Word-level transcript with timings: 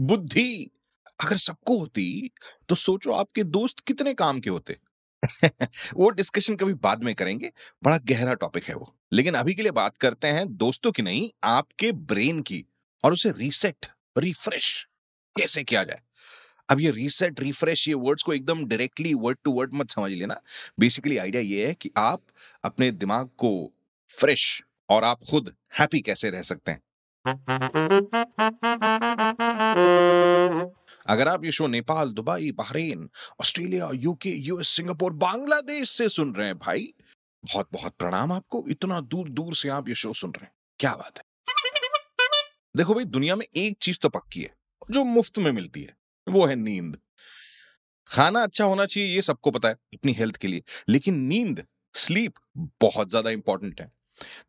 बुद्धि 0.00 0.70
अगर 1.24 1.36
सबको 1.36 1.78
होती 1.78 2.30
तो 2.68 2.74
सोचो 2.74 3.12
आपके 3.12 3.44
दोस्त 3.44 3.80
कितने 3.80 4.14
काम 4.14 4.40
के 4.40 4.50
होते। 4.50 4.76
वो 5.94 6.10
डिस्कशन 6.10 6.56
कभी 6.56 6.74
बाद 6.74 7.04
में 7.04 7.14
करेंगे, 7.14 7.52
बड़ा 7.84 7.98
गहरा 7.98 8.34
टॉपिक 8.34 8.64
है 8.64 8.74
वो। 8.74 8.96
लेकिन 9.12 9.34
अभी 9.34 9.54
के 9.54 9.62
लिए 9.62 9.72
बात 9.72 9.96
करते 9.98 10.28
हैं 10.28 10.56
दोस्तों 10.56 10.92
की 10.92 11.02
नहीं, 11.02 11.30
आपके 11.44 11.92
ब्रेन 11.92 12.40
की, 12.40 12.64
और 13.04 13.12
उसे 13.12 13.30
रीसेट, 13.30 13.86
रिफ्रेश 14.18 14.88
कैसे 15.36 15.64
किया 15.64 15.84
जाए। 15.84 16.00
अब 16.70 16.80
ये 16.80 16.90
रीसेट, 16.90 17.40
रिफ्रेश 17.40 17.88
ये 17.88 17.94
वर्ड्स 17.94 18.22
को 18.22 18.32
एकदम 18.32 18.64
डायरेक्टली 18.66 19.14
वर्ड 19.14 19.38
टू 19.44 19.52
वर्ड 19.52 19.74
मत 19.74 19.90
समझ 19.90 20.12
लेना। 20.12 20.40
बेसिकली 20.80 21.16
आइडिया 21.16 21.42
ये 21.42 21.66
है 21.66 21.74
कि 21.74 21.90
आप 21.96 22.22
अपने 22.64 22.90
दिमाग 22.92 23.30
को 23.38 23.72
फ्रेश 24.18 24.62
और 24.90 25.04
आप 25.04 25.20
खुद 25.30 25.54
हैप्पी 25.78 26.00
कैसे 26.00 26.30
रह 26.30 26.42
सकते 26.42 26.72
हैं। 26.72 26.80
अगर 31.10 31.28
आप 31.28 31.44
ये 31.44 31.50
show 31.50 31.66
Nepal, 31.66 32.10
Dubai, 32.10 32.50
Bahrain, 32.52 33.08
Australia, 33.40 33.90
UK, 33.94 34.30
US, 34.30 34.68
Singapore, 34.68 35.12
Bangladesh 35.12 35.90
से 35.90 36.08
सुन 36.08 36.34
रहे 36.34 36.46
हैं 36.46 36.58
भाई 36.58 36.92
बहुत 37.44 37.68
बहुत 37.72 37.94
प्रणाम 37.98 38.32
आपको। 38.32 38.64
इतना 38.68 39.00
दूर 39.00 39.28
दूर 39.28 39.54
से 39.54 39.68
आप 39.68 39.88
ये 39.88 39.94
शो 39.94 40.12
सुन 40.12 40.30
रहे 40.30 40.44
हैं। 40.44 40.52
क्या 40.78 40.94
बात 40.94 41.18
है। 41.18 41.24
देखो 42.76 42.94
भाई, 42.94 43.04
दुनिया 43.04 43.36
में 43.36 43.46
एक 43.56 43.76
चीज़ 43.82 43.98
तो 44.02 44.08
पक्की 44.08 44.42
है, 44.42 44.54
जो 44.90 45.04
मुफ़्त 45.04 45.38
में 45.38 45.52
मिलती 45.52 45.82
है, 45.82 45.96
वो 46.26 46.46
है 46.46 46.56
नींद। 46.56 46.98
खाना 48.08 48.42
अच्छा 48.42 48.64
होना 48.64 48.86
चाहिए, 48.86 49.14
ये 49.14 49.22
सबको 49.22 49.50
पता 49.50 49.68
है, 49.68 49.74
अपनी 49.94 50.12
हेल्थ 50.12 50.36
के 50.36 50.48
लिए। 50.48 50.62
लेकिन 50.88 51.18
नींद, 51.18 51.66
स्लीप 51.94 52.34
बहुत 52.82 53.10
ज़्यादा 53.10 53.30
इंपॉर्टेंट 53.30 53.80
है। 53.80 53.90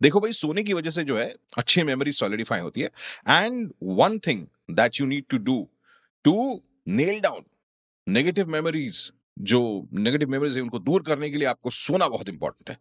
देखो 0.01 0.19
भाई, 0.19 0.31
सोने 0.31 0.63
की 0.63 0.73
वजह 0.73 0.89
से 0.89 1.03
जो 1.03 1.17
है, 1.17 1.35
अच्छी 1.57 1.83
मेमोरी 1.83 2.11
सॉलिडिफाई 2.11 2.59
होती 2.59 2.81
है। 2.81 2.89
And 3.29 3.73
one 3.83 4.19
thing 4.19 4.45
that 4.71 4.99
you 4.99 5.05
need 5.05 5.25
to 5.29 5.37
do 5.37 5.69
to 6.23 6.63
nail 6.87 7.19
down 7.21 7.45
negative 8.07 8.49
memories 8.49 9.11
जो 9.39 9.87
नेगेटिव 9.93 10.29
मेमोरीज 10.29 10.55
है, 10.55 10.61
उनको 10.63 10.79
दूर 10.79 11.03
करने 11.03 11.29
के 11.29 11.37
लिए 11.37 11.47
आपको 11.47 11.69
सोना 11.69 12.07
बहुत 12.07 12.29
इंपॉर्टेंट 12.29 12.69
है। 12.69 12.77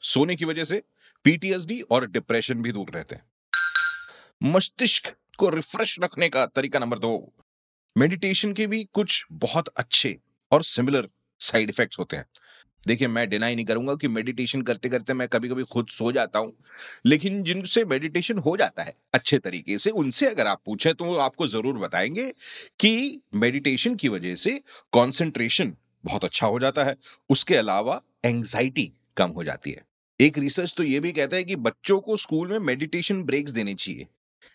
सोने 0.00 0.36
की 0.36 0.44
वजह 0.44 0.64
से 0.64 0.82
पीटीएसडी 1.24 1.80
और 1.80 2.06
डिप्रेशन 2.06 2.62
भी 2.62 2.72
दूर 2.72 2.90
रहते 2.90 3.14
हैं। 3.14 3.22
मस्तिष्क 4.42 5.14
को 5.38 5.48
रिफ्रेश 5.48 5.96
रखने 6.00 6.28
का 6.28 6.46
तरीका 6.46 6.78
नंबर 6.78 6.98
दो। 6.98 7.32
मेडिटेशन 7.98 8.52
के 8.52 8.66
भी 8.66 8.84
कुछ 8.84 9.26
बहुत 9.32 9.68
अच्छे 9.68 10.18
और 10.52 10.62
सिमिलर 10.62 11.08
साइड 11.40 11.70
इफेक्ट्स 11.70 11.98
होते 11.98 12.16
हैं। 12.16 12.26
देखिए, 12.86 13.08
मैं 13.08 13.28
डिनाई 13.28 13.54
नहीं 13.54 13.64
करूँगा 13.64 13.94
कि 13.94 14.08
मेडिटेशन 14.08 14.62
करते 14.62 14.88
करते 14.88 15.12
मैं 15.12 15.28
कभी 15.28 15.48
कभी 15.48 15.62
खुद 15.62 15.88
सो 15.88 16.12
जाता 16.12 16.38
हूँ, 16.38 16.52
लेकिन 17.06 17.42
जिनसे 17.42 17.84
मेडिटेशन 17.84 18.38
हो 18.38 18.56
जाता 18.56 18.82
है 18.82 18.94
अच्छे 19.14 19.38
तरीके 19.38 19.78
से, 19.78 19.90
उनसे 19.90 20.26
अगर 20.26 20.46
आप 20.46 20.60
पूछें 20.66 20.94
तो 20.94 21.04
वो 21.04 21.16
आपको 21.16 21.46
ज़रूर 21.46 21.78
बताएँगे 21.78 22.32
कि 22.80 23.20
मेडिटेशन 23.34 23.94
की 23.94 24.08
वजह 24.08 24.34
से 24.34 24.60
कॉन्सेंट्रेशन 24.92 25.76
बहुत 26.04 26.24
अच्छा 26.24 26.46
हो 26.46 26.58
जाता 26.58 26.84
है, 26.84 26.96
उसके 27.30 27.56
अलावा 27.56 28.00
एंग्जाइटी 28.24 28.92
कम 29.16 29.30
हो 29.30 29.44
जाती 29.44 29.70
है। 29.70 29.84
एक 30.20 30.38
रिसर्च 30.38 30.74
तो 30.76 30.82
ये 30.82 31.00
भी 31.00 31.12
कहता 31.12 31.36
है 31.36 31.44
कि 31.44 31.56
बच्चों 31.56 32.00
को 32.00 32.16
स्कूल 32.16 32.48
में 32.48 32.58
मेडिटेशन 32.58 33.22
ब्रेक्स 33.22 33.52
देने 33.52 33.74
चाहिए। 33.74 34.06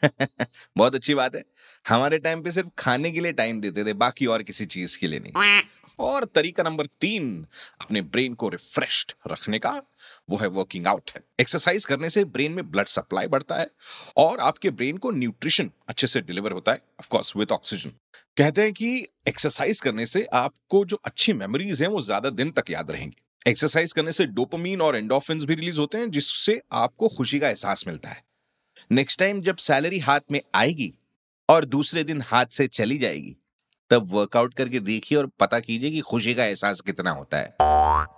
बहुत 0.77 0.95
अच्छी 0.95 1.13
बात 1.13 1.35
है। 1.35 1.43
हमारे 1.85 2.17
टाइम 2.17 2.41
पे 2.41 2.51
सिर्फ़ 2.51 2.69
खाने 2.77 3.11
के 3.11 3.19
लिए 3.19 3.31
टाइम 3.33 3.61
देते 3.61 3.85
थे, 3.85 3.93
बाकी 3.93 4.25
और 4.25 4.43
किसी 4.43 4.65
चीज़ 4.65 4.97
के 4.99 5.07
लिए 5.07 5.19
नहीं। 5.19 5.33
और 5.99 6.25
तरीका 6.25 6.63
नंबर 6.63 6.85
तीन 7.01 7.45
अपने 7.81 8.01
ब्रेन 8.03 8.33
को 8.33 8.49
रिफ्रेश्ड 8.49 9.13
रखने 9.27 9.59
का, 9.59 9.71
वो 10.29 10.37
है 10.37 10.47
वर्किंग 10.47 10.87
आउट 10.87 11.11
है। 11.15 11.23
एक्सरसाइज 11.39 11.85
करने 11.85 12.09
से 12.09 12.23
ब्रेन 12.25 12.51
में 12.51 12.69
ब्लड 12.71 12.87
सप्लाई 12.87 13.27
बढ़ता 13.27 13.55
है 13.55 13.69
और 14.17 14.39
आपके 14.39 14.69
ब्रेन 14.71 14.97
को 14.97 15.11
न्यूट्रिशन 15.11 15.71
अच्छे 15.89 16.07
से 16.07 16.21
डिलीवर 16.21 16.51
होता 16.51 16.71
है 16.71 16.81
ऑफ़ 16.99 17.07
कोर्स 17.07 17.35
विद 17.37 17.51
ऑक्सीजन 17.51 17.91
कहते 18.37 18.61
हैं 18.61 18.73
कि 18.73 19.07
एक्सरसाइज 19.27 19.79
करने 19.79 20.05
से 20.05 20.23
आपको 20.33 20.83
जो 20.85 20.99
अच्छी 21.05 21.33
मेमोरीज 21.33 21.81
हैं, 21.81 21.89
वो 21.89 22.01
ज़्यादा 22.01 22.29
दिन 22.29 22.51
तक 22.51 22.69
याद 22.69 22.91
रहेंगी। 22.91 23.15
एक्सरसाइज 23.47 23.93
करने 23.93 24.11
से 24.11 24.25
डोपामीन 24.25 24.81
और 24.81 24.95
एंडोफिन 24.95 25.45
भी 25.45 25.55
रिलीज़ 25.55 25.79
होते 25.79 25.97
हैं, 25.97 26.09
जिससे 26.11 26.61
आपको 26.73 27.07
खुशी 27.07 27.39
का 27.39 27.49
एहसास 27.49 27.83
मिलता 27.87 28.09
है। 28.09 28.23
नेक्स्ट 28.91 29.19
टाइम 29.19 29.41
जब 29.41 29.57
सैलरी 29.57 29.99
हाथ 29.99 30.31
में 30.31 30.39
आएगी 30.55 30.93
और 31.49 31.65
दूसरे 31.65 32.03
दिन 32.03 32.21
हाथ 32.21 32.45
से 32.45 32.67
चली 32.67 32.97
जाएगी 32.97 33.35
तब 33.89 34.07
वर्कआउट 34.11 34.53
करके 34.53 34.79
देखिए 34.79 35.17
और 35.17 35.25
पता 35.39 35.59
कीजिए 35.59 35.91
कि 35.91 35.99
खुशी 36.01 36.33
का 36.33 36.45
एहसास 36.45 36.81
कितना 36.81 37.11
होता 37.11 37.37
है। 37.37 37.55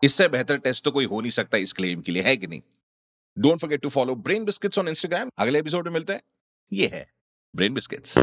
इससे 0.03 0.27
बेहतर 0.27 0.57
टेस्ट 0.57 0.83
तो 0.83 0.91
कोई 0.91 1.05
हो 1.05 1.21
नहीं 1.21 1.31
सकता 1.31 1.57
इस 1.57 1.73
क्लेम 1.73 2.01
के 2.01 2.11
लिए, 2.11 2.23
है 2.23 2.35
कि 2.37 2.47
नहीं? 2.47 2.61
Don't 3.37 3.59
forget 3.59 3.81
to 3.81 3.89
follow 3.89 4.15
Brain 4.15 4.45
Biscuits 4.45 4.79
on 4.79 4.87
Instagram 4.87 5.29
अगले 5.37 5.59
एपिसोड 5.59 5.85
में 5.85 5.93
मिलते 5.93 6.13
हैं। 6.13 6.21
ये 6.73 6.87
है 6.87 7.05
ब्रेन 7.55 7.73
बिस्किट्स 7.73 8.17